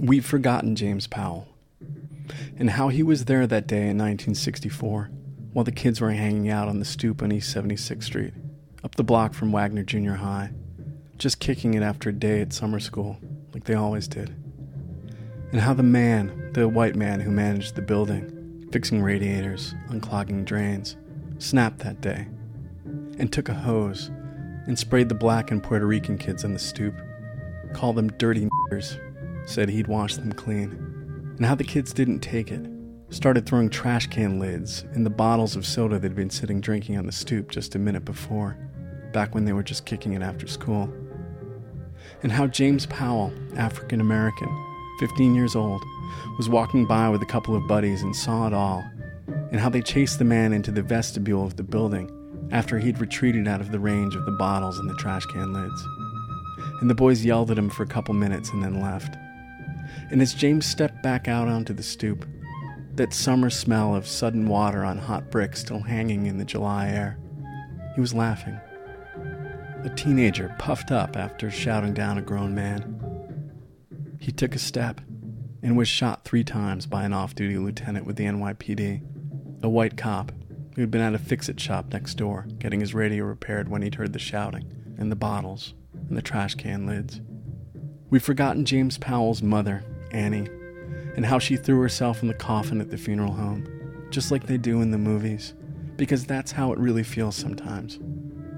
[0.00, 1.46] We've forgotten James Powell
[2.56, 5.10] and how he was there that day in 1964
[5.52, 8.32] while the kids were hanging out on the stoop on East 76th Street,
[8.82, 10.52] up the block from Wagner Junior High,
[11.18, 13.18] just kicking it after a day at summer school,
[13.52, 14.34] like they always did.
[15.52, 20.96] And how the man, the white man who managed the building, fixing radiators, unclogging drains,
[21.36, 22.26] snapped that day
[23.18, 24.10] and took a hose
[24.66, 26.94] and sprayed the black and Puerto Rican kids on the stoop,
[27.74, 28.98] called them dirty niggers,
[29.50, 30.70] said he'd wash them clean,
[31.36, 32.64] and how the kids didn't take it,
[33.10, 37.06] started throwing trash can lids in the bottles of soda they'd been sitting drinking on
[37.06, 38.56] the stoop just a minute before,
[39.12, 40.92] back when they were just kicking it after school.
[42.22, 44.48] And how James Powell, African American,
[45.00, 45.82] 15 years old,
[46.36, 48.84] was walking by with a couple of buddies and saw it all,
[49.50, 52.08] and how they chased the man into the vestibule of the building
[52.52, 55.86] after he'd retreated out of the range of the bottles and the trash can lids.
[56.80, 59.16] And the boys yelled at him for a couple minutes and then left.
[60.10, 62.26] And as James stepped back out onto the stoop,
[62.94, 67.18] that summer smell of sudden water on hot bricks still hanging in the July air,
[67.94, 68.58] he was laughing.
[69.84, 72.98] A teenager puffed up after shouting down a grown man.
[74.18, 75.00] He took a step
[75.62, 79.96] and was shot three times by an off duty lieutenant with the NYPD, a white
[79.96, 80.32] cop
[80.74, 83.82] who had been at a fix it shop next door getting his radio repaired when
[83.82, 85.74] he'd heard the shouting and the bottles
[86.08, 87.20] and the trash can lids.
[88.10, 90.48] We've forgotten James Powell's mother, Annie,
[91.16, 93.66] and how she threw herself in the coffin at the funeral home,
[94.10, 95.54] just like they do in the movies,
[95.96, 97.96] because that's how it really feels sometimes.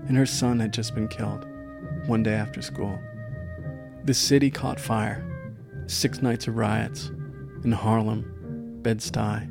[0.08, 1.46] And her son had just been killed,
[2.06, 2.98] one day after school.
[4.04, 5.28] The city caught fire.
[5.86, 7.10] Six nights of riots
[7.64, 9.48] in Harlem, Bed-Stuy.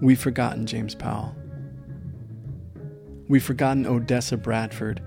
[0.00, 1.36] We've forgotten James Powell.
[3.28, 5.02] We've forgotten Odessa Bradford,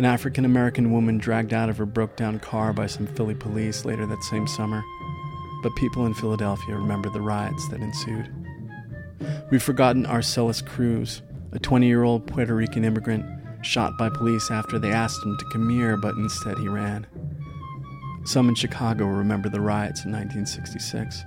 [0.00, 3.84] an African American woman dragged out of her broke down car by some Philly police
[3.84, 4.82] later that same summer.
[5.62, 8.34] But people in Philadelphia remember the riots that ensued.
[9.50, 11.20] We've forgotten Arcelis Cruz,
[11.52, 13.26] a 20 year old Puerto Rican immigrant
[13.60, 17.06] shot by police after they asked him to come here, but instead he ran.
[18.24, 21.24] Some in Chicago remember the riots in 1966.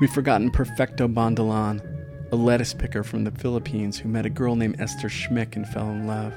[0.00, 4.80] We've forgotten Perfecto Bandalan, a lettuce picker from the Philippines who met a girl named
[4.80, 6.32] Esther Schmick and fell in love.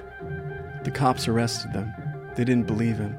[0.84, 1.94] The cops arrested them.
[2.36, 3.16] They didn't believe him,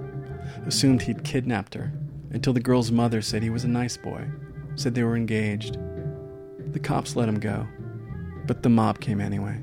[0.67, 1.93] assumed he'd kidnapped her,
[2.31, 4.27] until the girl's mother said he was a nice boy,
[4.75, 5.79] said they were engaged.
[6.73, 7.67] The cops let him go,
[8.47, 9.61] but the mob came anyway.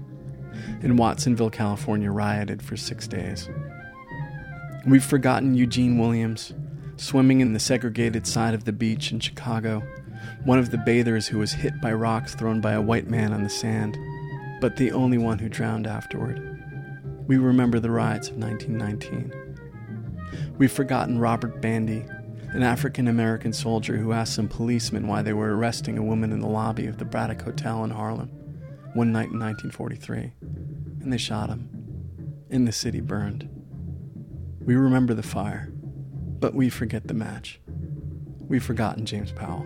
[0.81, 3.50] And Watsonville, California rioted for six days.
[4.85, 6.53] We've forgotten Eugene Williams,
[6.97, 9.83] swimming in the segregated side of the beach in Chicago,
[10.44, 13.44] one of the bathers who was hit by rocks thrown by a white man on
[13.44, 13.97] the sand,
[14.59, 16.50] but the only one who drowned afterward.
[17.31, 20.53] We remember the riots of 1919.
[20.58, 22.03] We've forgotten Robert Bandy,
[22.50, 26.42] an African American soldier who asked some policemen why they were arresting a woman in
[26.42, 28.28] the lobby of the Braddock Hotel in Harlem
[28.96, 30.34] one night in 1943,
[31.02, 31.69] and they shot him,
[32.50, 33.48] and the city burned.
[34.59, 37.62] We remember the fire, but we forget the match.
[38.42, 39.66] We've forgotten James Powell.